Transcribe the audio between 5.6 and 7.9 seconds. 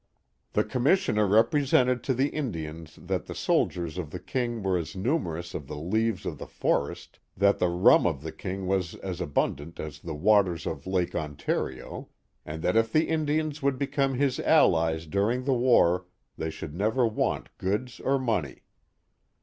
the leaves of the forest, that the